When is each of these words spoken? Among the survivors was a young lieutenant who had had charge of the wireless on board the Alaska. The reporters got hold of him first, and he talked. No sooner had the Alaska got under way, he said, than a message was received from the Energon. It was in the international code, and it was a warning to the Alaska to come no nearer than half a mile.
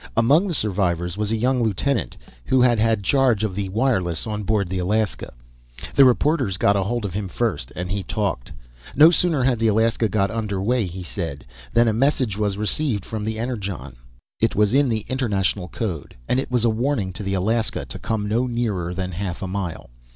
Among 0.17 0.47
the 0.47 0.55
survivors 0.55 1.15
was 1.15 1.31
a 1.31 1.37
young 1.37 1.61
lieutenant 1.61 2.17
who 2.45 2.59
had 2.63 2.79
had 2.79 3.03
charge 3.03 3.43
of 3.43 3.53
the 3.53 3.69
wireless 3.69 4.25
on 4.25 4.41
board 4.41 4.67
the 4.67 4.79
Alaska. 4.79 5.31
The 5.93 6.05
reporters 6.05 6.57
got 6.57 6.75
hold 6.75 7.05
of 7.05 7.13
him 7.13 7.27
first, 7.27 7.71
and 7.75 7.91
he 7.91 8.01
talked. 8.01 8.51
No 8.95 9.11
sooner 9.11 9.43
had 9.43 9.59
the 9.59 9.67
Alaska 9.67 10.09
got 10.09 10.31
under 10.31 10.59
way, 10.59 10.85
he 10.87 11.03
said, 11.03 11.45
than 11.71 11.87
a 11.87 11.93
message 11.93 12.35
was 12.35 12.57
received 12.57 13.05
from 13.05 13.23
the 13.25 13.37
Energon. 13.37 13.95
It 14.39 14.55
was 14.55 14.73
in 14.73 14.89
the 14.89 15.05
international 15.07 15.67
code, 15.67 16.15
and 16.27 16.39
it 16.39 16.49
was 16.49 16.65
a 16.65 16.69
warning 16.71 17.13
to 17.13 17.21
the 17.21 17.35
Alaska 17.35 17.85
to 17.85 17.99
come 17.99 18.27
no 18.27 18.47
nearer 18.47 18.95
than 18.95 19.11
half 19.11 19.43
a 19.43 19.47
mile. 19.47 19.91